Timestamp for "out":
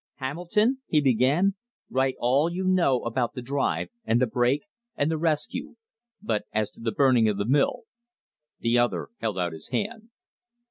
9.37-9.53